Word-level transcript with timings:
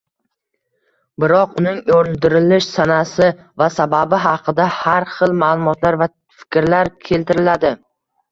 Biroq 1.23 1.51
uning 1.61 1.81
oʻldirilish 1.97 2.67
sanasi 2.77 3.27
va 3.63 3.67
sababi 3.75 4.21
haqida 4.23 4.67
har 4.79 5.07
xil 5.17 5.37
maʼlumotlar 5.43 5.99
va 6.03 6.07
fikrlar 6.45 6.93
keltiriladi 7.11 7.73